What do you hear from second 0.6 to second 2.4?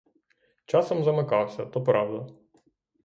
Часом замикався, то правда.